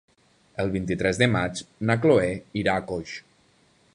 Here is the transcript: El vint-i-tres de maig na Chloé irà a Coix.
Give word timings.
El 0.63 0.71
vint-i-tres 0.75 1.19
de 1.23 1.27
maig 1.35 1.61
na 1.89 1.97
Chloé 2.05 2.33
irà 2.65 2.75
a 2.81 2.87
Coix. 2.93 3.17